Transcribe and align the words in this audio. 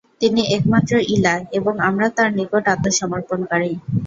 তিনি 0.21 0.41
একমাত্র 0.57 0.93
ইলাহ্ 1.15 1.43
এবং 1.57 1.73
আমরা 1.87 2.07
তাঁর 2.09 2.29
নিকট 2.37 2.63
আত্মসমর্পণকারী। 2.67 3.71